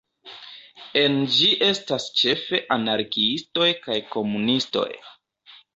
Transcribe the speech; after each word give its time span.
En 1.01 1.17
ĝi 1.35 1.49
estas 1.67 2.09
ĉefe 2.23 2.63
anarkiistoj 2.79 3.71
kaj 3.87 4.03
komunistoj. 4.19 4.93